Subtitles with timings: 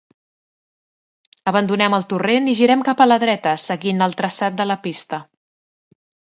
[1.51, 5.21] Abandonem el torrent i girem cap a la dreta, seguint el traçat de la pista.